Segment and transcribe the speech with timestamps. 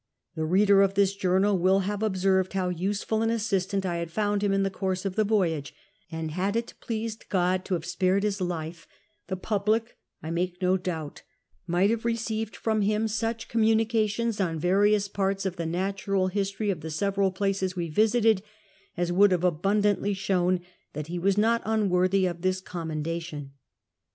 [0.33, 4.41] The readei* of this journal will have observed how useful an assistant 1 had found
[4.41, 5.75] him in the course of the voyage;
[6.11, 8.87] and had it pleased God to have spared his life,
[9.27, 11.21] the public, I make no doubt,
[11.67, 16.81] might have received from him such communications on various parts of the natural history of
[16.81, 18.41] the several places we visited,
[18.97, 20.61] as w^ould have abundantly shown
[20.93, 23.51] that he was not unworthy of this commendation."